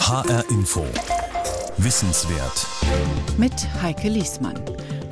[0.00, 0.84] HR Info.
[1.78, 2.66] Wissenswert.
[3.38, 4.60] Mit Heike Liesmann.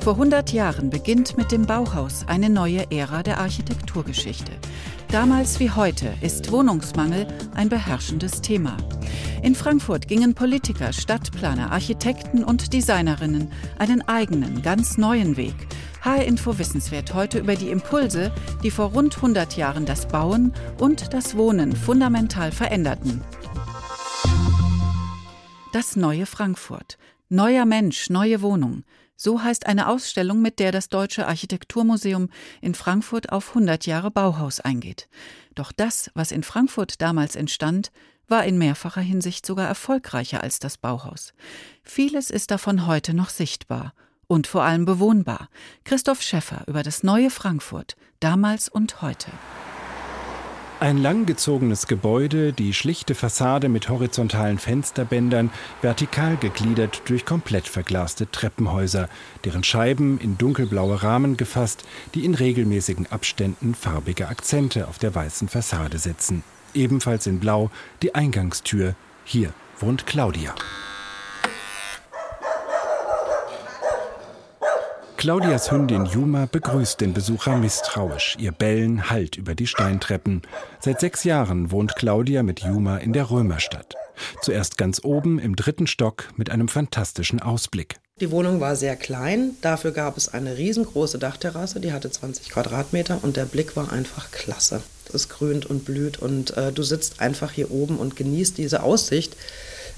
[0.01, 4.51] Vor 100 Jahren beginnt mit dem Bauhaus eine neue Ära der Architekturgeschichte.
[5.09, 8.77] Damals wie heute ist Wohnungsmangel ein beherrschendes Thema.
[9.41, 15.55] In Frankfurt gingen Politiker, Stadtplaner, Architekten und Designerinnen einen eigenen, ganz neuen Weg.
[16.01, 18.31] HR Info Wissenswert heute über die Impulse,
[18.61, 23.21] die vor rund 100 Jahren das Bauen und das Wohnen fundamental veränderten.
[25.73, 26.99] Das neue Frankfurt.
[27.29, 28.83] Neuer Mensch, neue Wohnung.
[29.15, 32.29] So heißt eine Ausstellung, mit der das Deutsche Architekturmuseum
[32.61, 35.09] in Frankfurt auf 100 Jahre Bauhaus eingeht.
[35.55, 37.91] Doch das, was in Frankfurt damals entstand,
[38.27, 41.33] war in mehrfacher Hinsicht sogar erfolgreicher als das Bauhaus.
[41.81, 43.95] Vieles ist davon heute noch sichtbar
[44.27, 45.49] und vor allem bewohnbar.
[45.85, 49.31] Christoph Schäffer über das neue Frankfurt, damals und heute.
[50.83, 55.49] Ein langgezogenes Gebäude, die schlichte Fassade mit horizontalen Fensterbändern,
[55.81, 59.07] vertikal gegliedert durch komplett verglaste Treppenhäuser,
[59.45, 65.47] deren Scheiben in dunkelblaue Rahmen gefasst, die in regelmäßigen Abständen farbige Akzente auf der weißen
[65.47, 66.43] Fassade setzen.
[66.73, 68.93] Ebenfalls in Blau die Eingangstür.
[69.23, 70.53] Hier wohnt Claudia.
[75.23, 78.35] Claudias Hündin Juma begrüßt den Besucher misstrauisch.
[78.39, 80.41] Ihr Bellen hallt über die Steintreppen.
[80.81, 83.95] Seit sechs Jahren wohnt Claudia mit Juma in der Römerstadt.
[84.41, 87.95] Zuerst ganz oben im dritten Stock mit einem fantastischen Ausblick.
[88.19, 93.19] Die Wohnung war sehr klein, dafür gab es eine riesengroße Dachterrasse, die hatte 20 Quadratmeter
[93.21, 94.81] und der Blick war einfach klasse.
[95.13, 99.37] Es grünt und blüht und äh, du sitzt einfach hier oben und genießt diese Aussicht.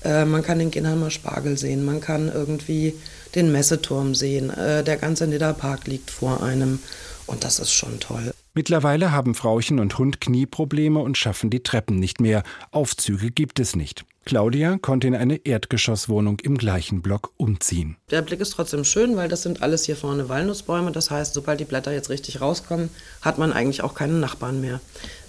[0.06, 2.94] Äh, man kann den Ginnheimer Spargel sehen, man kann irgendwie
[3.34, 4.52] den Messeturm sehen.
[4.52, 6.80] Äh, der ganze Nidderpark liegt vor einem
[7.26, 8.35] und das ist schon toll.
[8.58, 12.42] Mittlerweile haben Frauchen und Hund Knieprobleme und schaffen die Treppen nicht mehr.
[12.72, 14.06] Aufzüge gibt es nicht.
[14.24, 17.98] Claudia konnte in eine Erdgeschosswohnung im gleichen Block umziehen.
[18.12, 20.94] Der Blick ist trotzdem schön, weil das sind alles hier vorne Walnussbäume.
[20.94, 22.90] Das heißt, sobald die Blätter jetzt richtig rauskommen,
[23.22, 24.80] hat man eigentlich auch keine Nachbarn mehr.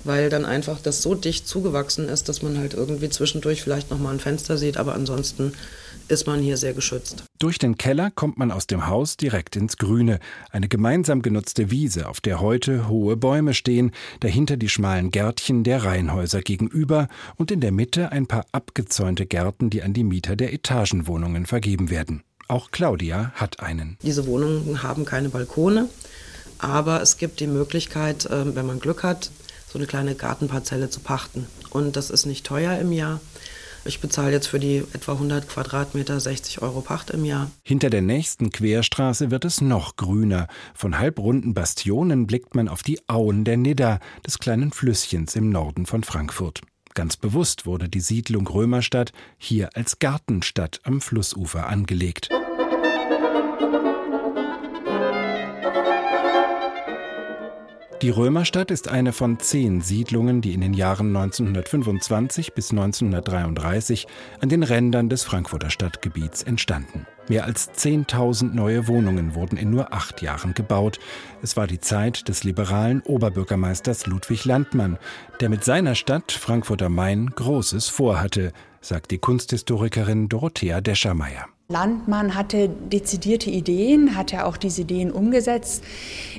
[0.05, 4.15] Weil dann einfach das so dicht zugewachsen ist, dass man halt irgendwie zwischendurch vielleicht nochmal
[4.15, 5.53] ein Fenster sieht, aber ansonsten
[6.09, 7.25] ist man hier sehr geschützt.
[7.39, 12.09] Durch den Keller kommt man aus dem Haus direkt ins Grüne, eine gemeinsam genutzte Wiese,
[12.09, 17.61] auf der heute hohe Bäume stehen, dahinter die schmalen Gärtchen der Reihenhäuser gegenüber und in
[17.61, 22.23] der Mitte ein paar abgezäunte Gärten, die an die Mieter der Etagenwohnungen vergeben werden.
[22.49, 23.99] Auch Claudia hat einen.
[24.03, 25.89] Diese Wohnungen haben keine Balkone,
[26.59, 29.31] aber es gibt die Möglichkeit, ähm, wenn man Glück hat,
[29.69, 31.47] so eine kleine Gartenparzelle zu pachten.
[31.71, 33.21] Und das ist nicht teuer im Jahr.
[33.87, 37.51] Ich bezahle jetzt für die etwa 100 Quadratmeter 60 Euro Pacht im Jahr.
[37.63, 40.49] Hinter der nächsten Querstraße wird es noch grüner.
[40.75, 45.87] Von halbrunden Bastionen blickt man auf die Auen der Nidda, des kleinen Flüsschens im Norden
[45.87, 46.61] von Frankfurt.
[46.95, 52.31] Ganz bewusst wurde die Siedlung Römerstadt hier als Gartenstadt am Flussufer angelegt.
[58.03, 64.07] Die Römerstadt ist eine von zehn Siedlungen, die in den Jahren 1925 bis 1933
[64.41, 67.07] an den Rändern des Frankfurter Stadtgebiets entstanden.
[67.29, 70.99] Mehr als 10.000 neue Wohnungen wurden in nur acht Jahren gebaut.
[71.43, 74.99] Es war die Zeit des liberalen Oberbürgermeisters Ludwig Landmann,
[75.41, 78.53] der mit seiner Stadt Frankfurt am Main Großes vorhatte,
[78.83, 81.47] sagt die Kunsthistorikerin Dorothea Deschermeier.
[81.69, 85.83] Landmann hatte dezidierte Ideen, hat er auch diese Ideen umgesetzt.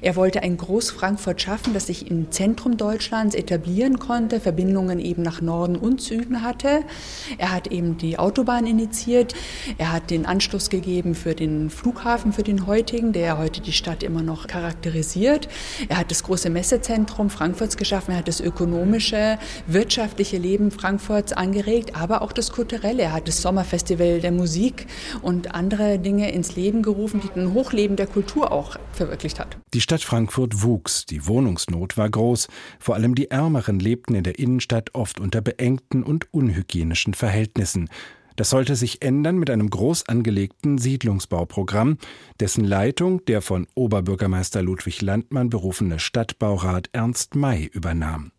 [0.01, 5.41] Er wollte ein Groß-Frankfurt schaffen, das sich im Zentrum Deutschlands etablieren konnte, Verbindungen eben nach
[5.41, 6.83] Norden und Süden hatte.
[7.37, 9.33] Er hat eben die Autobahn initiiert.
[9.77, 14.03] Er hat den Anschluss gegeben für den Flughafen, für den heutigen, der heute die Stadt
[14.03, 15.49] immer noch charakterisiert.
[15.89, 18.11] Er hat das große Messezentrum Frankfurts geschaffen.
[18.11, 23.03] Er hat das ökonomische, wirtschaftliche Leben Frankfurts angeregt, aber auch das kulturelle.
[23.03, 24.87] Er hat das Sommerfestival der Musik
[25.22, 29.57] und andere Dinge ins Leben gerufen, die ein Hochleben der Kultur auch verwirklicht hat.
[29.73, 32.47] Die Stadt Frankfurt wuchs, die Wohnungsnot war groß,
[32.79, 37.89] vor allem die Ärmeren lebten in der Innenstadt oft unter beengten und unhygienischen Verhältnissen.
[38.38, 41.97] Das sollte sich ändern mit einem groß angelegten Siedlungsbauprogramm,
[42.40, 48.31] dessen Leitung der von Oberbürgermeister Ludwig Landmann berufene Stadtbaurat Ernst May übernahm.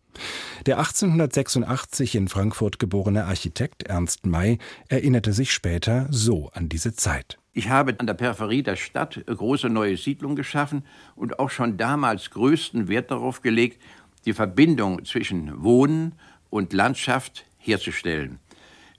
[0.66, 7.38] Der 1886 in Frankfurt geborene Architekt Ernst May erinnerte sich später so an diese Zeit.
[7.52, 10.84] Ich habe an der Peripherie der Stadt große neue Siedlungen geschaffen
[11.16, 13.82] und auch schon damals größten Wert darauf gelegt,
[14.26, 16.12] die Verbindung zwischen Wohnen
[16.50, 18.38] und Landschaft herzustellen.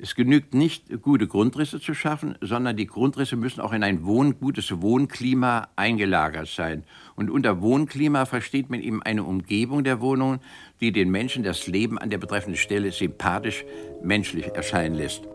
[0.01, 4.40] Es genügt nicht, gute Grundrisse zu schaffen, sondern die Grundrisse müssen auch in ein Wohn
[4.40, 6.86] gutes Wohnklima eingelagert sein.
[7.18, 10.40] Und unter Wohnklima versteht man eben eine Umgebung der Wohnungen,
[10.80, 13.66] die den Menschen das Leben an der betreffenden Stelle sympathisch,
[14.01, 15.28] menschlich erscheinen lässt.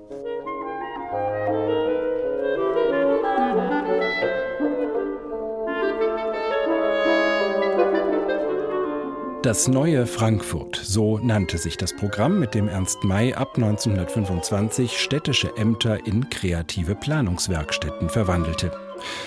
[9.44, 15.54] Das neue Frankfurt, so nannte sich das Programm, mit dem Ernst May ab 1925 städtische
[15.58, 18.72] Ämter in kreative Planungswerkstätten verwandelte.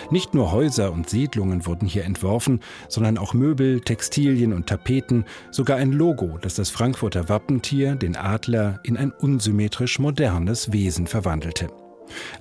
[0.10, 5.78] Nicht nur Häuser und Siedlungen wurden hier entworfen, sondern auch Möbel, Textilien und Tapeten, sogar
[5.78, 11.68] ein Logo, das das Frankfurter Wappentier, den Adler, in ein unsymmetrisch modernes Wesen verwandelte.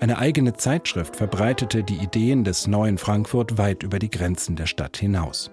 [0.01, 4.97] Eine eigene Zeitschrift verbreitete die Ideen des neuen Frankfurt weit über die Grenzen der Stadt
[4.97, 5.51] hinaus.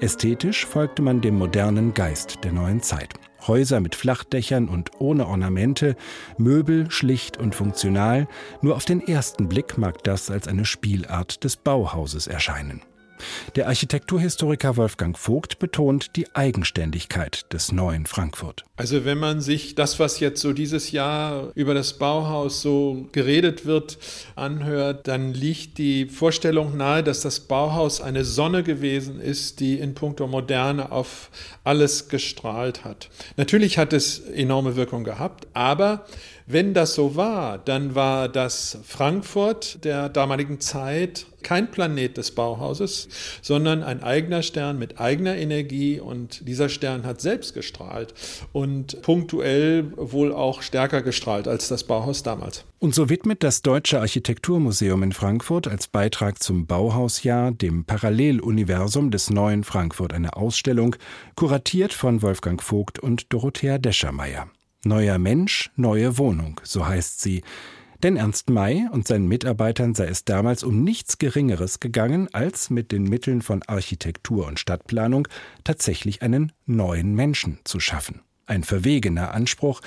[0.00, 3.14] Ästhetisch folgte man dem modernen Geist der neuen Zeit.
[3.46, 5.96] Häuser mit Flachdächern und ohne Ornamente,
[6.38, 8.28] Möbel schlicht und funktional,
[8.62, 12.82] nur auf den ersten Blick mag das als eine Spielart des Bauhauses erscheinen.
[13.54, 18.64] Der Architekturhistoriker Wolfgang Vogt betont die Eigenständigkeit des neuen Frankfurt.
[18.76, 23.64] Also wenn man sich das, was jetzt so dieses Jahr über das Bauhaus so geredet
[23.64, 23.98] wird,
[24.34, 29.94] anhört, dann liegt die Vorstellung nahe, dass das Bauhaus eine Sonne gewesen ist, die in
[29.94, 31.30] puncto Moderne auf
[31.64, 33.08] alles gestrahlt hat.
[33.36, 36.04] Natürlich hat es enorme Wirkung gehabt, aber
[36.46, 43.08] wenn das so war, dann war das Frankfurt der damaligen Zeit kein Planet des Bauhauses,
[43.42, 48.14] sondern ein eigener Stern mit eigener Energie und dieser Stern hat selbst gestrahlt
[48.52, 52.64] und punktuell wohl auch stärker gestrahlt als das Bauhaus damals.
[52.78, 59.30] Und so widmet das Deutsche Architekturmuseum in Frankfurt als Beitrag zum Bauhausjahr dem Paralleluniversum des
[59.30, 60.96] neuen Frankfurt eine Ausstellung,
[61.34, 64.48] kuratiert von Wolfgang Vogt und Dorothea Deschermeier.
[64.86, 67.42] Neuer Mensch, neue Wohnung, so heißt sie.
[68.02, 72.92] Denn Ernst May und seinen Mitarbeitern sei es damals um nichts Geringeres gegangen, als mit
[72.92, 75.26] den Mitteln von Architektur und Stadtplanung
[75.64, 78.20] tatsächlich einen neuen Menschen zu schaffen.
[78.46, 79.80] Ein verwegener Anspruch,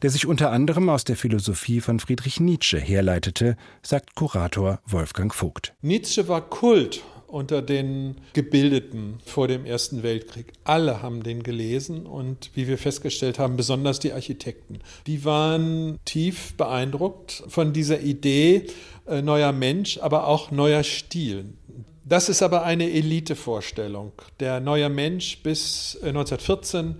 [0.00, 5.74] der sich unter anderem aus der Philosophie von Friedrich Nietzsche herleitete, sagt Kurator Wolfgang Vogt.
[5.82, 10.52] Nietzsche war Kult unter den Gebildeten vor dem Ersten Weltkrieg.
[10.64, 14.80] Alle haben den gelesen und wie wir festgestellt haben, besonders die Architekten.
[15.06, 18.66] Die waren tief beeindruckt von dieser Idee
[19.06, 21.46] äh, neuer Mensch, aber auch neuer Stil.
[22.04, 24.12] Das ist aber eine Elitevorstellung.
[24.38, 26.94] Der neue Mensch bis 1914 äh,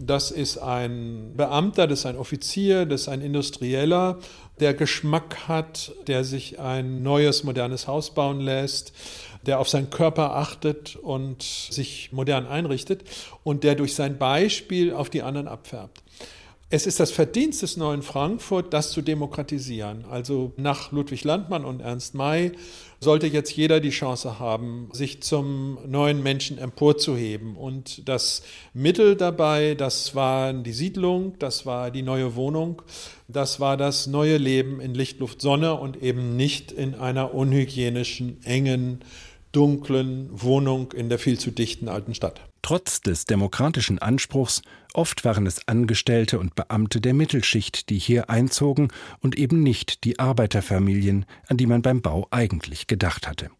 [0.00, 4.18] das ist ein Beamter, das ist ein Offizier, das ist ein Industrieller,
[4.60, 8.92] der Geschmack hat, der sich ein neues, modernes Haus bauen lässt,
[9.46, 13.04] der auf seinen Körper achtet und sich modern einrichtet
[13.44, 16.02] und der durch sein Beispiel auf die anderen abfärbt.
[16.70, 20.04] Es ist das Verdienst des neuen Frankfurt, das zu demokratisieren.
[20.04, 22.52] Also nach Ludwig Landmann und Ernst May
[23.00, 27.56] sollte jetzt jeder die Chance haben, sich zum neuen Menschen emporzuheben.
[27.56, 28.42] Und das
[28.74, 32.82] Mittel dabei, das war die Siedlung, das war die neue Wohnung,
[33.28, 38.44] das war das neue Leben in Licht, Luft, Sonne und eben nicht in einer unhygienischen,
[38.44, 39.00] engen,
[39.58, 42.40] dunklen Wohnung in der viel zu dichten alten Stadt.
[42.62, 44.62] Trotz des demokratischen Anspruchs,
[44.94, 50.20] oft waren es Angestellte und Beamte der Mittelschicht, die hier einzogen und eben nicht die
[50.20, 53.50] Arbeiterfamilien, an die man beim Bau eigentlich gedacht hatte.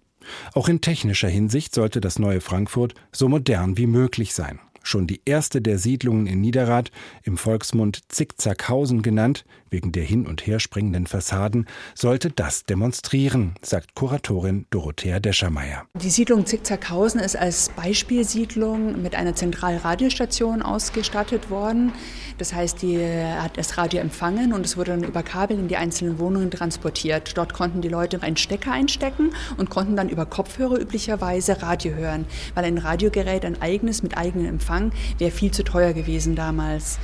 [0.54, 4.60] Auch in technischer Hinsicht sollte das neue Frankfurt so modern wie möglich sein.
[4.84, 6.92] Schon die erste der Siedlungen in Niederrad,
[7.24, 13.94] im Volksmund Zickzackhausen genannt, wegen der hin und her springenden Fassaden, sollte das demonstrieren, sagt
[13.94, 15.86] Kuratorin Dorothea Deschermeier.
[15.94, 21.92] Die Siedlung Zickzackhausen ist als Beispielsiedlung mit einer Zentralradiostation ausgestattet worden.
[22.38, 25.76] Das heißt, die hat das Radio empfangen und es wurde dann über Kabel in die
[25.76, 27.36] einzelnen Wohnungen transportiert.
[27.36, 32.26] Dort konnten die Leute einen Stecker einstecken und konnten dann über Kopfhörer üblicherweise Radio hören,
[32.54, 36.98] weil ein Radiogerät, ein eigenes mit eigenem Empfang wäre viel zu teuer gewesen damals.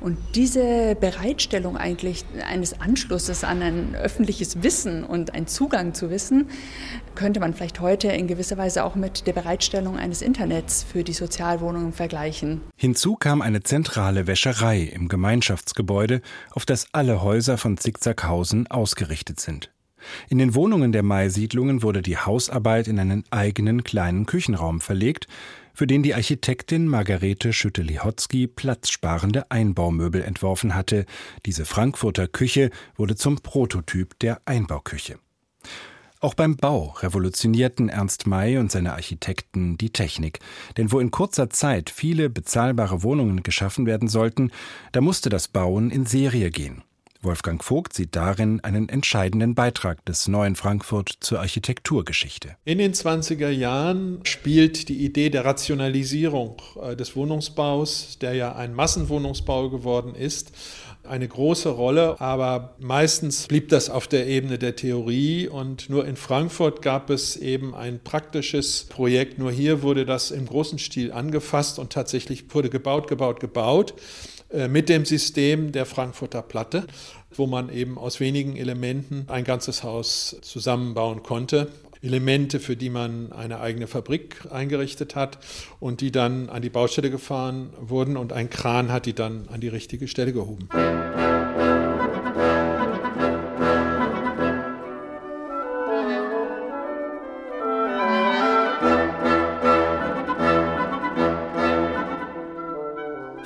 [0.00, 6.48] Und diese Bereitstellung eigentlich eines Anschlusses an ein öffentliches Wissen und einen Zugang zu Wissen
[7.14, 11.12] könnte man vielleicht heute in gewisser Weise auch mit der Bereitstellung eines Internets für die
[11.12, 12.60] Sozialwohnungen vergleichen.
[12.76, 19.70] Hinzu kam eine zentrale Wäscherei im Gemeinschaftsgebäude, auf das alle Häuser von Zickzackhausen ausgerichtet sind.
[20.28, 25.26] In den Wohnungen der Mai-Siedlungen wurde die Hausarbeit in einen eigenen kleinen Küchenraum verlegt,
[25.74, 31.06] für den die Architektin Margarete Schütte-Lihotzky platzsparende Einbaumöbel entworfen hatte.
[31.46, 35.18] Diese Frankfurter Küche wurde zum Prototyp der Einbauküche.
[36.22, 40.40] Auch beim Bau revolutionierten Ernst May und seine Architekten die Technik.
[40.76, 44.50] Denn wo in kurzer Zeit viele bezahlbare Wohnungen geschaffen werden sollten,
[44.92, 46.82] da musste das Bauen in Serie gehen.
[47.22, 52.56] Wolfgang Vogt sieht darin einen entscheidenden Beitrag des neuen Frankfurt zur Architekturgeschichte.
[52.64, 58.74] In den 20er Jahren spielt die Idee der Rationalisierung äh, des Wohnungsbaus, der ja ein
[58.74, 60.52] Massenwohnungsbau geworden ist,
[61.04, 66.16] eine große Rolle, aber meistens blieb das auf der Ebene der Theorie und nur in
[66.16, 69.38] Frankfurt gab es eben ein praktisches Projekt.
[69.38, 73.94] Nur hier wurde das im großen Stil angefasst und tatsächlich wurde gebaut, gebaut, gebaut.
[74.52, 76.86] Äh, mit dem System der Frankfurter Platte,
[77.32, 81.68] wo man eben aus wenigen Elementen ein ganzes Haus zusammenbauen konnte.
[82.02, 85.38] Elemente, für die man eine eigene Fabrik eingerichtet hat
[85.80, 89.60] und die dann an die Baustelle gefahren wurden und ein Kran hat die dann an
[89.60, 90.68] die richtige Stelle gehoben.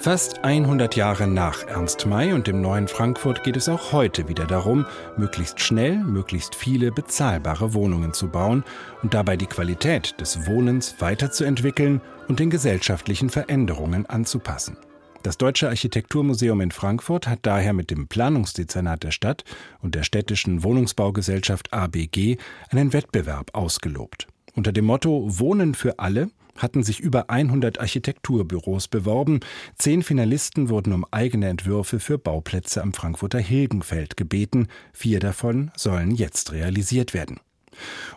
[0.05, 4.45] Fast 100 Jahre nach Ernst May und dem neuen Frankfurt geht es auch heute wieder
[4.45, 4.85] darum,
[5.17, 8.65] möglichst schnell, möglichst viele bezahlbare Wohnungen zu bauen
[9.03, 14.77] und dabei die Qualität des Wohnens weiterzuentwickeln und den gesellschaftlichen Veränderungen anzupassen.
[15.23, 19.45] Das Deutsche Architekturmuseum in Frankfurt hat daher mit dem Planungsdezernat der Stadt
[19.81, 22.37] und der städtischen Wohnungsbaugesellschaft ABG
[22.69, 24.27] einen Wettbewerb ausgelobt.
[24.55, 29.41] Unter dem Motto Wohnen für alle hatten sich über 100 Architekturbüros beworben.
[29.77, 34.69] Zehn Finalisten wurden um eigene Entwürfe für Bauplätze am Frankfurter Hilgenfeld gebeten.
[34.93, 37.41] Vier davon sollen jetzt realisiert werden.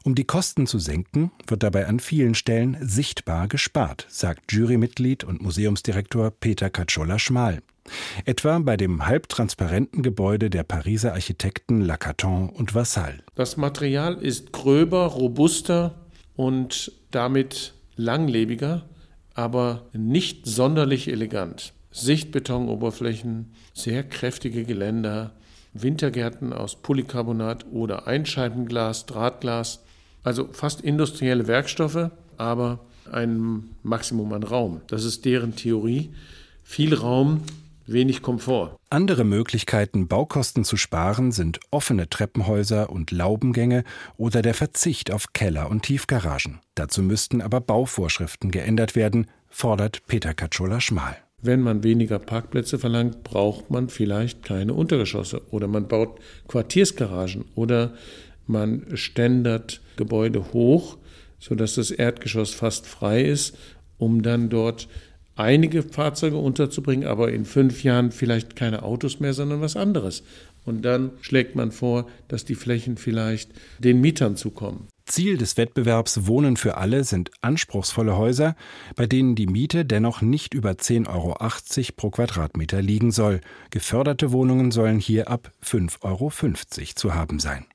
[0.03, 5.41] Um die Kosten zu senken, wird dabei an vielen Stellen sichtbar gespart, sagt Jurymitglied und
[5.41, 7.61] Museumsdirektor Peter Katschola-Schmal.
[8.25, 13.23] Etwa bei dem halbtransparenten Gebäude der Pariser Architekten Lacaton und Vassal.
[13.35, 15.95] Das Material ist gröber, robuster
[16.35, 18.83] und damit langlebiger,
[19.33, 21.73] aber nicht sonderlich elegant.
[21.91, 25.33] Sichtbetonoberflächen, sehr kräftige Geländer,
[25.73, 29.83] Wintergärten aus Polycarbonat oder Einscheibenglas, Drahtglas,
[30.23, 32.79] also fast industrielle Werkstoffe, aber
[33.11, 34.81] ein Maximum an Raum.
[34.87, 36.09] Das ist deren Theorie.
[36.63, 37.43] Viel Raum,
[37.87, 38.77] wenig Komfort.
[38.89, 43.83] Andere Möglichkeiten, Baukosten zu sparen, sind offene Treppenhäuser und Laubengänge
[44.17, 46.59] oder der Verzicht auf Keller und Tiefgaragen.
[46.75, 51.17] Dazu müssten aber Bauvorschriften geändert werden, fordert Peter Katschola-Schmal.
[51.41, 57.93] Wenn man weniger Parkplätze verlangt, braucht man vielleicht keine Untergeschosse oder man baut Quartiersgaragen oder
[58.47, 60.97] man ständert Gebäude hoch,
[61.39, 63.55] sodass das Erdgeschoss fast frei ist,
[63.99, 64.87] um dann dort
[65.37, 70.23] einige Fahrzeuge unterzubringen, aber in fünf Jahren vielleicht keine Autos mehr, sondern was anderes.
[70.65, 74.87] Und dann schlägt man vor, dass die Flächen vielleicht den Mietern zukommen.
[75.05, 78.55] Ziel des Wettbewerbs Wohnen für alle sind anspruchsvolle Häuser,
[78.97, 83.39] bei denen die Miete dennoch nicht über 10,80 Euro pro Quadratmeter liegen soll.
[83.69, 86.31] Geförderte Wohnungen sollen hier ab 5,50 Euro
[86.95, 87.65] zu haben sein.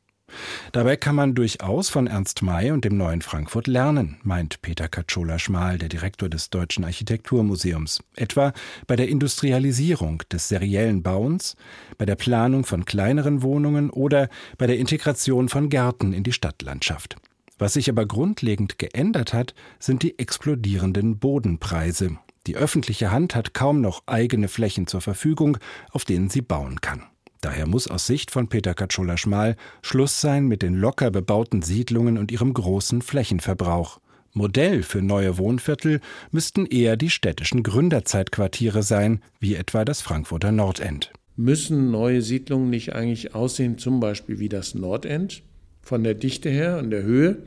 [0.72, 5.78] Dabei kann man durchaus von Ernst May und dem neuen Frankfurt lernen, meint Peter Katschola-Schmal,
[5.78, 8.02] der Direktor des Deutschen Architekturmuseums.
[8.16, 8.52] Etwa
[8.86, 11.56] bei der Industrialisierung des seriellen Bauens,
[11.98, 17.16] bei der Planung von kleineren Wohnungen oder bei der Integration von Gärten in die Stadtlandschaft.
[17.58, 22.18] Was sich aber grundlegend geändert hat, sind die explodierenden Bodenpreise.
[22.48, 25.58] Die öffentliche Hand hat kaum noch eigene Flächen zur Verfügung,
[25.92, 27.04] auf denen sie bauen kann.
[27.42, 32.30] Daher muss aus Sicht von Peter Katschola-Schmal Schluss sein mit den locker bebauten Siedlungen und
[32.30, 34.00] ihrem großen Flächenverbrauch.
[34.32, 41.12] Modell für neue Wohnviertel müssten eher die städtischen Gründerzeitquartiere sein, wie etwa das Frankfurter Nordend.
[41.36, 45.42] Müssen neue Siedlungen nicht eigentlich aussehen, zum Beispiel wie das Nordend,
[45.82, 47.38] von der Dichte her und der Höhe,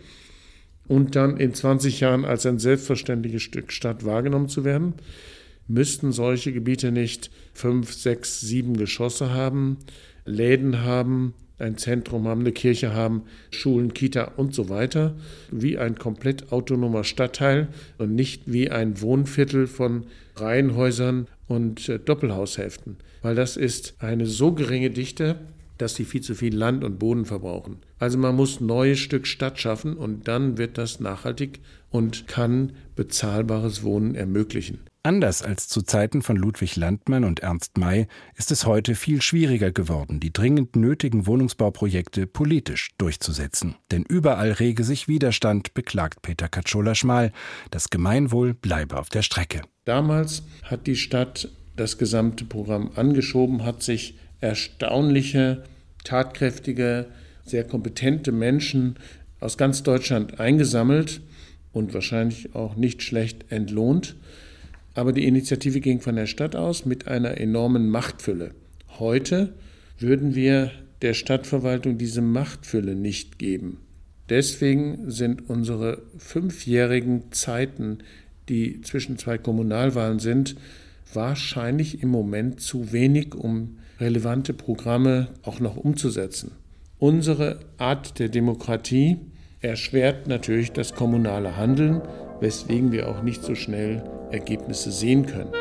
[0.87, 4.93] und dann in 20 Jahren als ein selbstverständliches Stück Stadt wahrgenommen zu werden?
[5.67, 9.77] Müssten solche Gebiete nicht fünf, sechs, sieben Geschosse haben,
[10.25, 15.15] Läden haben, ein Zentrum haben, eine Kirche haben, Schulen, Kita und so weiter,
[15.51, 20.05] wie ein komplett autonomer Stadtteil und nicht wie ein Wohnviertel von
[20.35, 25.39] Reihenhäusern und äh, Doppelhaushälften, weil das ist eine so geringe Dichte,
[25.77, 27.77] dass sie viel zu viel Land und Boden verbrauchen.
[27.99, 33.83] Also man muss neues Stück Stadt schaffen und dann wird das nachhaltig und kann bezahlbares
[33.83, 34.79] Wohnen ermöglichen.
[35.05, 38.07] Anders als zu Zeiten von Ludwig Landmann und Ernst May
[38.37, 43.75] ist es heute viel schwieriger geworden, die dringend nötigen Wohnungsbauprojekte politisch durchzusetzen.
[43.91, 47.31] Denn überall rege sich Widerstand, beklagt Peter Katschola-Schmal.
[47.69, 49.61] Das Gemeinwohl bleibe auf der Strecke.
[49.83, 55.65] Damals hat die Stadt das gesamte Programm angeschoben, hat sich erstaunliche,
[56.03, 57.05] tatkräftige,
[57.43, 58.95] sehr kompetente Menschen
[59.39, 61.21] aus ganz Deutschland eingesammelt
[61.73, 64.15] und wahrscheinlich auch nicht schlecht entlohnt.
[64.95, 68.51] Aber die Initiative ging von der Stadt aus mit einer enormen Machtfülle.
[68.97, 69.53] Heute
[69.99, 70.71] würden wir
[71.01, 73.81] der Stadtverwaltung diese Machtfülle nicht geben.
[74.29, 77.99] Deswegen sind unsere fünfjährigen Zeiten,
[78.49, 80.55] die zwischen zwei Kommunalwahlen sind,
[81.13, 86.51] wahrscheinlich im Moment zu wenig, um relevante Programme auch noch umzusetzen.
[86.97, 89.17] Unsere Art der Demokratie
[89.61, 92.01] erschwert natürlich das kommunale Handeln,
[92.39, 95.51] weswegen wir auch nicht so schnell Ergebnisse sehen können.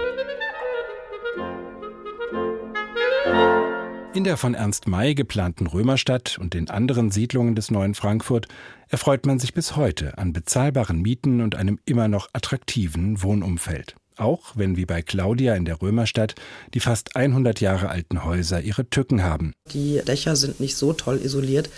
[4.15, 8.47] In der von Ernst May geplanten Römerstadt und den anderen Siedlungen des neuen Frankfurt
[8.89, 13.97] erfreut man sich bis heute an bezahlbaren Mieten und einem immer noch attraktiven Wohnumfeld.
[14.17, 16.37] Auch wenn wie bei Claudia in der Römerstadt
[16.73, 19.55] die fast 100 Jahre alten Häuser ihre Tücken haben.
[19.73, 21.69] Die Dächer sind nicht so toll isoliert.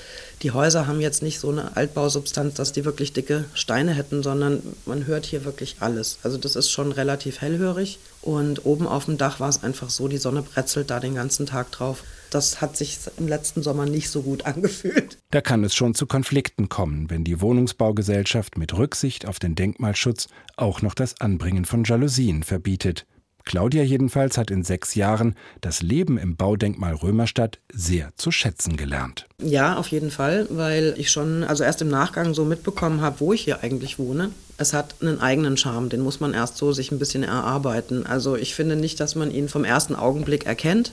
[0.42, 4.62] Die Häuser haben jetzt nicht so eine Altbausubstanz, dass die wirklich dicke Steine hätten, sondern
[4.84, 6.18] man hört hier wirklich alles.
[6.22, 7.98] Also das ist schon relativ hellhörig.
[8.20, 11.46] Und oben auf dem Dach war es einfach so, die Sonne bretzelt da den ganzen
[11.46, 12.04] Tag drauf
[12.36, 15.18] das hat sich im letzten Sommer nicht so gut angefühlt.
[15.30, 20.28] Da kann es schon zu Konflikten kommen, wenn die Wohnungsbaugesellschaft mit Rücksicht auf den Denkmalschutz
[20.56, 23.06] auch noch das Anbringen von Jalousien verbietet.
[23.46, 29.28] Claudia jedenfalls hat in sechs Jahren das Leben im Baudenkmal Römerstadt sehr zu schätzen gelernt.
[29.40, 33.32] Ja, auf jeden Fall, weil ich schon, also erst im Nachgang so mitbekommen habe, wo
[33.32, 34.32] ich hier eigentlich wohne.
[34.58, 38.04] Es hat einen eigenen Charme, den muss man erst so sich ein bisschen erarbeiten.
[38.04, 40.92] Also ich finde nicht, dass man ihn vom ersten Augenblick erkennt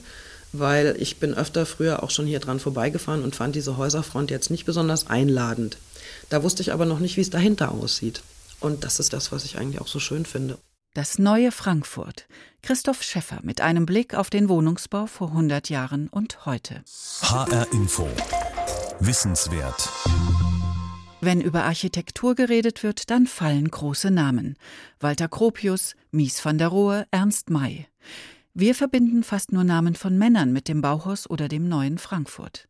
[0.58, 4.50] weil ich bin öfter früher auch schon hier dran vorbeigefahren und fand diese Häuserfront jetzt
[4.50, 5.78] nicht besonders einladend.
[6.28, 8.22] Da wusste ich aber noch nicht, wie es dahinter aussieht.
[8.60, 10.58] Und das ist das, was ich eigentlich auch so schön finde.
[10.94, 12.26] Das neue Frankfurt.
[12.62, 16.82] Christoph Schäffer mit einem Blick auf den Wohnungsbau vor 100 Jahren und heute.
[17.20, 18.08] HR Info.
[19.00, 19.88] Wissenswert.
[21.20, 24.56] Wenn über Architektur geredet wird, dann fallen große Namen.
[25.00, 27.86] Walter Gropius, Mies van der Rohe, Ernst May.
[28.56, 32.68] Wir verbinden fast nur Namen von Männern mit dem Bauhaus oder dem neuen Frankfurt.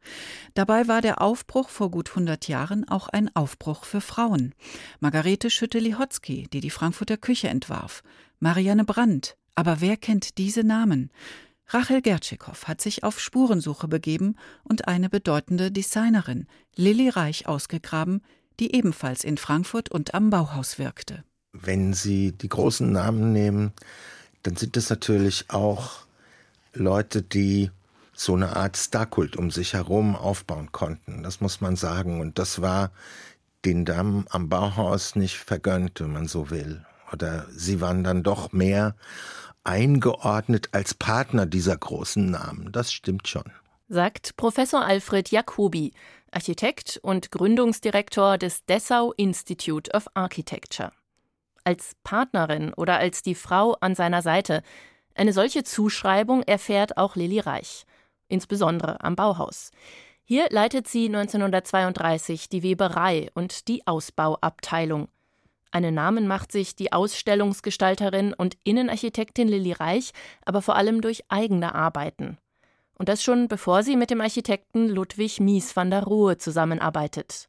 [0.55, 4.55] Dabei war der Aufbruch vor gut 100 Jahren auch ein Aufbruch für Frauen.
[5.01, 8.03] Margarete Schütte-Lihotzky, die die Frankfurter Küche entwarf.
[8.41, 9.37] Marianne Brandt.
[9.57, 11.11] Aber wer kennt diese Namen?
[11.67, 18.23] Rachel Gertschikow hat sich auf Spurensuche begeben und eine bedeutende Designerin, Lilly Reich, ausgegraben,
[18.59, 21.25] die ebenfalls in Frankfurt und am Bauhaus wirkte.
[21.53, 23.75] Wenn Sie die großen Namen nehmen,
[24.45, 26.05] dann sind es natürlich auch
[26.75, 27.71] Leute, die
[28.13, 31.23] so eine Art Starkult um sich herum aufbauen konnten.
[31.23, 32.21] Das muss man sagen.
[32.21, 32.93] Und das war
[33.65, 36.85] den Damen am Bauhaus nicht vergönnt, wenn man so will.
[37.13, 38.95] Oder sie waren dann doch mehr
[39.65, 42.71] eingeordnet als Partner dieser großen Namen.
[42.71, 43.51] Das stimmt schon.
[43.89, 45.93] Sagt Professor Alfred Jacobi,
[46.31, 50.93] Architekt und Gründungsdirektor des Dessau Institute of Architecture
[51.65, 54.63] als Partnerin oder als die Frau an seiner Seite.
[55.15, 57.85] Eine solche Zuschreibung erfährt auch Lilly Reich,
[58.29, 59.71] insbesondere am Bauhaus.
[60.25, 65.09] Hier leitet sie 1932 die Weberei und die Ausbauabteilung.
[65.71, 70.13] Einen Namen macht sich die Ausstellungsgestalterin und Innenarchitektin Lilly Reich
[70.45, 72.39] aber vor allem durch eigene Arbeiten.
[72.97, 77.49] Und das schon bevor sie mit dem Architekten Ludwig Mies van der Rohe zusammenarbeitet.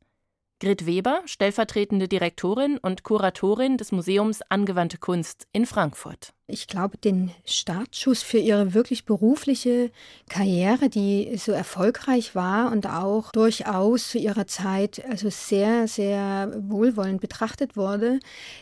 [0.66, 6.34] Grit Weber, stellvertretende Direktorin und Kuratorin des Museums Angewandte Kunst in Frankfurt.
[6.48, 9.92] Ich glaube, den Startschuss für ihre wirklich berufliche
[10.28, 17.22] Karriere, die so erfolgreich war und auch durchaus zu ihrer Zeit also sehr, sehr wohlwollend
[17.22, 18.20] betrachtet wurde,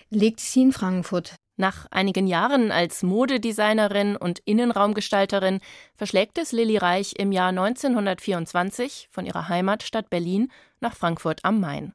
[0.10, 1.36] legte sie in Frankfurt.
[1.56, 5.60] Nach einigen Jahren als Modedesignerin und Innenraumgestalterin
[5.96, 11.94] verschlägt es Lilly Reich im Jahr 1924 von ihrer Heimatstadt Berlin nach Frankfurt am Main.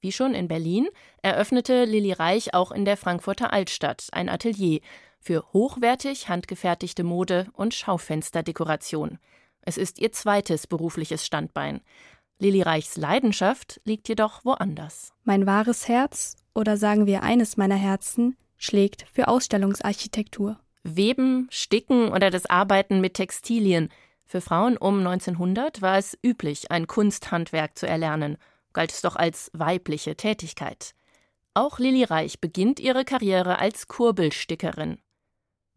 [0.00, 0.88] Wie schon in Berlin
[1.20, 4.80] eröffnete Lilly Reich auch in der Frankfurter Altstadt ein Atelier
[5.18, 9.18] für hochwertig handgefertigte Mode und Schaufensterdekoration.
[9.62, 11.80] Es ist ihr zweites berufliches Standbein.
[12.38, 15.12] Lilly Reichs Leidenschaft liegt jedoch woanders.
[15.22, 20.58] Mein wahres Herz, oder sagen wir eines meiner Herzen, schlägt für Ausstellungsarchitektur.
[20.84, 23.88] Weben, Sticken oder das Arbeiten mit Textilien.
[24.24, 28.38] Für Frauen um 1900 war es üblich, ein Kunsthandwerk zu erlernen,
[28.72, 30.94] galt es doch als weibliche Tätigkeit.
[31.54, 34.98] Auch Lilly Reich beginnt ihre Karriere als Kurbelstickerin.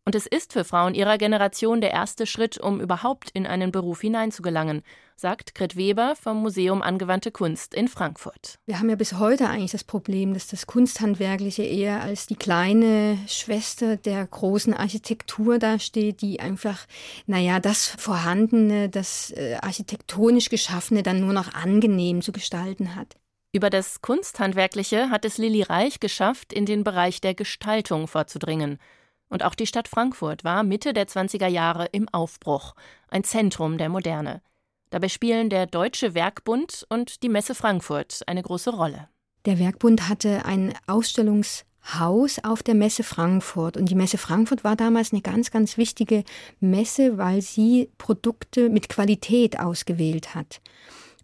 [0.07, 4.01] Und es ist für Frauen ihrer Generation der erste Schritt, um überhaupt in einen Beruf
[4.01, 4.83] hineinzugelangen,
[5.15, 8.59] sagt Grit Weber vom Museum Angewandte Kunst in Frankfurt.
[8.67, 13.17] Wir haben ja bis heute eigentlich das Problem, dass das Kunsthandwerkliche eher als die kleine
[13.27, 16.85] Schwester der großen Architektur dasteht, die einfach,
[17.25, 23.15] naja, das Vorhandene, das äh, architektonisch Geschaffene dann nur noch angenehm zu gestalten hat.
[23.53, 28.77] Über das Kunsthandwerkliche hat es Lilly Reich geschafft, in den Bereich der Gestaltung vorzudringen–
[29.29, 32.75] und auch die Stadt Frankfurt war Mitte der 20er Jahre im Aufbruch,
[33.09, 34.41] ein Zentrum der Moderne.
[34.89, 39.09] Dabei spielen der Deutsche Werkbund und die Messe Frankfurt eine große Rolle.
[39.45, 43.77] Der Werkbund hatte ein Ausstellungshaus auf der Messe Frankfurt.
[43.77, 46.23] Und die Messe Frankfurt war damals eine ganz, ganz wichtige
[46.59, 50.61] Messe, weil sie Produkte mit Qualität ausgewählt hat.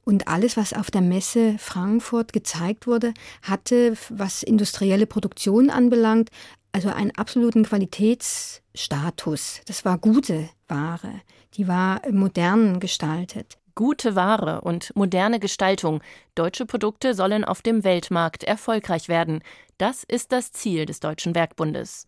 [0.04, 6.30] Und alles, was auf der Messe Frankfurt gezeigt wurde, hatte, was industrielle Produktion anbelangt,
[6.72, 9.62] also einen absoluten Qualitätsstatus.
[9.66, 11.22] Das war gute Ware.
[11.56, 13.58] Die war modern gestaltet.
[13.76, 16.02] Gute Ware und moderne Gestaltung.
[16.36, 19.42] Deutsche Produkte sollen auf dem Weltmarkt erfolgreich werden.
[19.78, 22.08] Das ist das Ziel des Deutschen Werkbundes.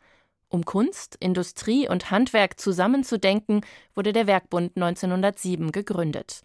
[0.50, 3.62] Um Kunst, Industrie und Handwerk zusammenzudenken,
[3.96, 6.42] wurde der Werkbund 1907 gegründet.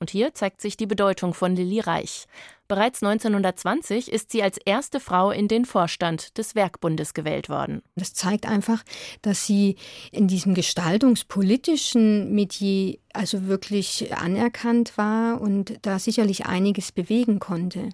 [0.00, 2.26] Und hier zeigt sich die Bedeutung von Lilly Reich.
[2.68, 7.82] Bereits 1920 ist sie als erste Frau in den Vorstand des Werkbundes gewählt worden.
[7.96, 8.82] Das zeigt einfach,
[9.20, 9.76] dass sie
[10.10, 17.90] in diesem gestaltungspolitischen Metier also wirklich anerkannt war und da sicherlich einiges bewegen konnte.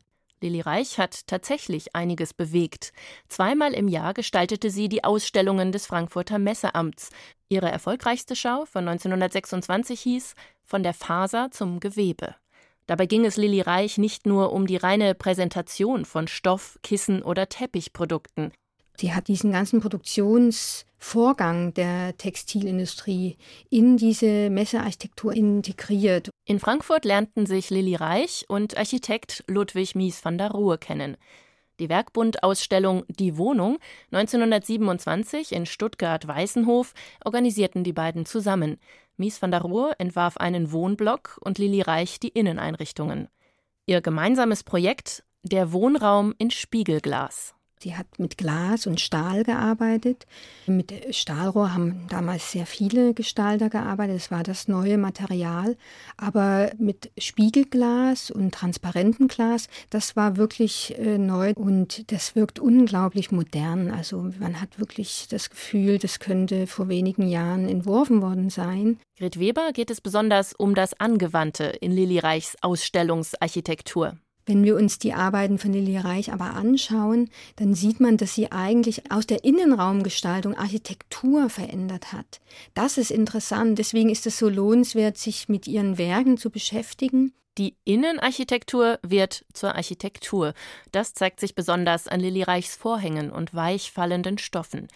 [0.46, 2.92] Lilly Reich hat tatsächlich einiges bewegt.
[3.26, 7.10] Zweimal im Jahr gestaltete sie die Ausstellungen des Frankfurter Messeamts.
[7.48, 12.36] Ihre erfolgreichste Schau von 1926 hieß Von der Faser zum Gewebe.
[12.86, 17.48] Dabei ging es Lilly Reich nicht nur um die reine Präsentation von Stoff, Kissen oder
[17.48, 18.52] Teppichprodukten.
[18.98, 23.36] Sie hat diesen ganzen Produktionsvorgang der Textilindustrie
[23.68, 26.30] in diese Messearchitektur integriert.
[26.46, 31.16] In Frankfurt lernten sich Lilly Reich und Architekt Ludwig Mies van der Rohe kennen.
[31.78, 33.78] Die Werkbund-Ausstellung Die Wohnung
[34.12, 38.78] 1927 in Stuttgart-Weißenhof organisierten die beiden zusammen.
[39.18, 43.28] Mies van der Rohe entwarf einen Wohnblock und Lilly Reich die Inneneinrichtungen.
[43.84, 47.55] Ihr gemeinsames Projekt Der Wohnraum in Spiegelglas.
[47.78, 50.26] Sie hat mit Glas und Stahl gearbeitet.
[50.66, 54.16] Mit Stahlrohr haben damals sehr viele Gestalter gearbeitet.
[54.16, 55.76] Es war das neue Material.
[56.16, 63.30] Aber mit Spiegelglas und transparentem Glas, das war wirklich äh, neu und das wirkt unglaublich
[63.30, 63.90] modern.
[63.90, 68.98] Also man hat wirklich das Gefühl, das könnte vor wenigen Jahren entworfen worden sein.
[69.18, 74.16] Gret Weber geht es besonders um das Angewandte in Lilly Reichs Ausstellungsarchitektur.
[74.48, 78.52] Wenn wir uns die Arbeiten von Lilly Reich aber anschauen, dann sieht man, dass sie
[78.52, 82.40] eigentlich aus der Innenraumgestaltung Architektur verändert hat.
[82.72, 83.76] Das ist interessant.
[83.76, 87.32] Deswegen ist es so lohnenswert, sich mit ihren Werken zu beschäftigen.
[87.58, 90.54] Die Innenarchitektur wird zur Architektur.
[90.92, 94.86] Das zeigt sich besonders an Lilly Reichs Vorhängen und weichfallenden Stoffen.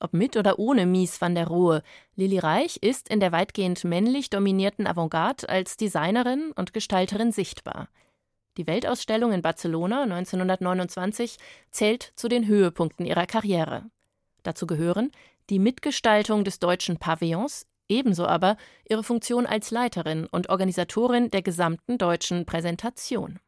[0.00, 1.82] Ob mit oder ohne Mies van der Rohe,
[2.14, 7.88] Lilly Reich ist in der weitgehend männlich dominierten Avantgarde als Designerin und Gestalterin sichtbar.
[8.58, 11.36] Die Weltausstellung in Barcelona 1929
[11.70, 13.84] zählt zu den Höhepunkten ihrer Karriere.
[14.42, 15.12] Dazu gehören
[15.48, 18.56] die Mitgestaltung des deutschen Pavillons, ebenso aber
[18.88, 23.38] ihre Funktion als Leiterin und Organisatorin der gesamten deutschen Präsentation.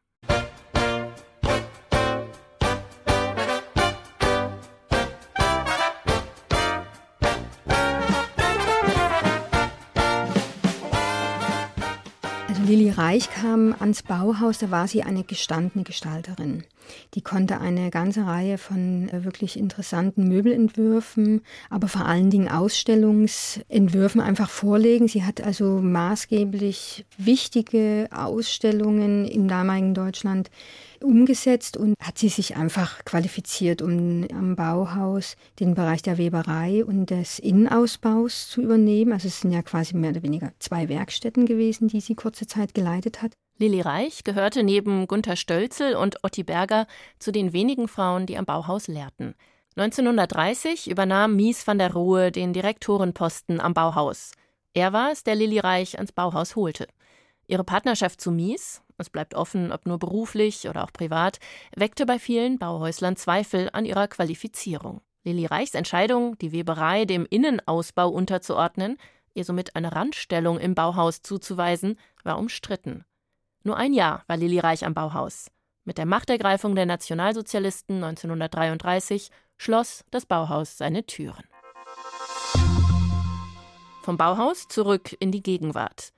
[12.91, 16.63] Reich kam ans Bauhaus, da war sie eine gestandene Gestalterin.
[17.13, 24.21] Die konnte eine ganze Reihe von äh, wirklich interessanten Möbelentwürfen, aber vor allen Dingen Ausstellungsentwürfen
[24.21, 25.07] einfach vorlegen.
[25.07, 30.49] Sie hat also maßgeblich wichtige Ausstellungen im damaligen Deutschland
[31.03, 37.09] umgesetzt und hat sie sich einfach qualifiziert, um am Bauhaus den Bereich der Weberei und
[37.09, 39.13] des Innenausbaus zu übernehmen.
[39.13, 42.73] Also es sind ja quasi mehr oder weniger zwei Werkstätten gewesen, die sie kurze Zeit
[42.73, 43.33] geleitet hat.
[43.57, 46.87] Lilly Reich gehörte neben Gunther Stölzel und Otti Berger
[47.19, 49.35] zu den wenigen Frauen, die am Bauhaus lehrten.
[49.75, 54.31] 1930 übernahm Mies van der Rohe den Direktorenposten am Bauhaus.
[54.73, 56.87] Er war es, der Lilly Reich ans Bauhaus holte.
[57.47, 61.39] Ihre Partnerschaft zu Mies, es bleibt offen, ob nur beruflich oder auch privat,
[61.75, 65.01] weckte bei vielen Bauhäuslern Zweifel an ihrer Qualifizierung.
[65.23, 68.97] Lilly Reichs Entscheidung, die Weberei dem Innenausbau unterzuordnen,
[69.33, 73.05] ihr somit eine Randstellung im Bauhaus zuzuweisen, war umstritten.
[73.63, 75.51] Nur ein Jahr war Lilly Reich am Bauhaus.
[75.83, 81.43] Mit der Machtergreifung der Nationalsozialisten 1933 schloss das Bauhaus seine Türen.
[84.01, 86.11] Vom Bauhaus zurück in die Gegenwart.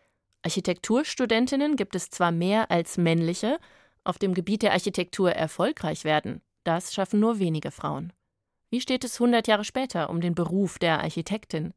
[0.43, 3.59] Architekturstudentinnen gibt es zwar mehr als männliche,
[4.03, 8.13] auf dem Gebiet der Architektur erfolgreich werden, das schaffen nur wenige Frauen.
[8.69, 11.73] Wie steht es 100 Jahre später um den Beruf der Architektin?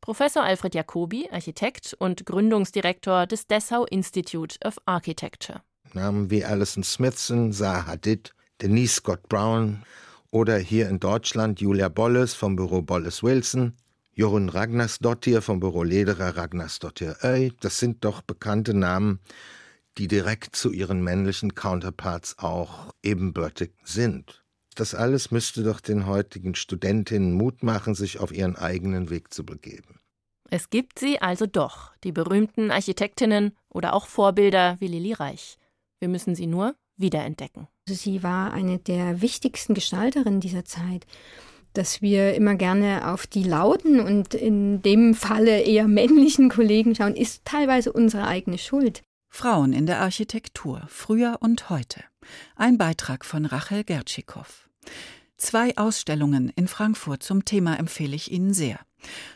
[0.00, 5.60] Professor Alfred Jacobi, Architekt und Gründungsdirektor des Dessau Institute of Architecture.
[5.92, 9.84] Namen wie Alison Smithson, Zaha Hadid, Denise Scott Brown
[10.30, 13.74] oder hier in Deutschland Julia Bolles vom Büro Bolles Wilson,
[14.20, 19.18] Jorun Ragnarsdottir vom Büro Lederer Ragnarsdottir Öy, das sind doch bekannte Namen,
[19.96, 24.44] die direkt zu ihren männlichen Counterparts auch ebenbürtig sind.
[24.74, 29.42] Das alles müsste doch den heutigen Studentinnen Mut machen, sich auf ihren eigenen Weg zu
[29.42, 30.00] begeben.
[30.50, 35.56] Es gibt sie also doch, die berühmten Architektinnen oder auch Vorbilder wie Lili Reich.
[35.98, 37.68] Wir müssen sie nur wiederentdecken.
[37.88, 41.06] Also sie war eine der wichtigsten Gestalterinnen dieser Zeit.
[41.72, 47.14] Dass wir immer gerne auf die lauten und in dem Falle eher männlichen Kollegen schauen,
[47.14, 49.02] ist teilweise unsere eigene Schuld.
[49.28, 52.02] Frauen in der Architektur, früher und heute.
[52.56, 54.68] Ein Beitrag von Rachel Gertschikow.
[55.36, 58.80] Zwei Ausstellungen in Frankfurt zum Thema empfehle ich Ihnen sehr.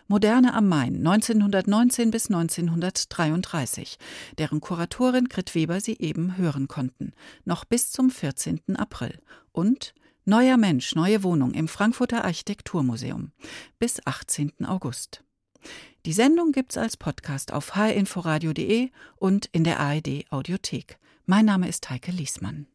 [0.09, 3.97] Moderne am Main 1919 bis 1933,
[4.37, 7.13] deren Kuratorin Grit Weber Sie eben hören konnten,
[7.45, 8.61] noch bis zum 14.
[8.77, 9.19] April.
[9.53, 9.95] Und
[10.27, 13.33] Neuer Mensch, neue Wohnung im Frankfurter Architekturmuseum
[13.79, 14.65] bis 18.
[14.65, 15.23] August.
[16.07, 20.99] Die Sendung gibt's als Podcast auf hinforadio.de und in der ARD Audiothek.
[21.27, 22.67] Mein Name ist Heike Liesmann.